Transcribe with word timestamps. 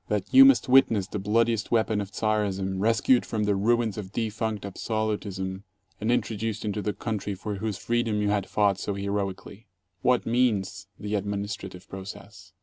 That 0.07 0.33
you 0.33 0.45
must 0.45 0.67
witness 0.67 1.05
the 1.05 1.19
bloodiest 1.19 1.69
weapon 1.69 2.01
of 2.01 2.11
Czarism 2.11 2.79
rescued 2.79 3.23
from 3.23 3.43
the 3.43 3.55
ruins 3.55 3.99
of 3.99 4.11
defunct 4.13 4.65
absolutism 4.65 5.63
and 5.99 6.11
introduced 6.11 6.65
into 6.65 6.81
the 6.81 6.91
country 6.93 7.35
for 7.35 7.57
whose 7.57 7.77
freedom 7.77 8.19
you 8.19 8.29
had 8.29 8.47
fought 8.49 8.79
so 8.79 8.95
heroically! 8.95 9.67
What 10.01 10.25
means 10.25 10.87
the 10.99 11.13
administrative 11.13 11.87
process? 11.87 12.51